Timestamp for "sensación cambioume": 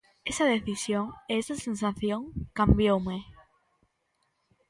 1.65-3.17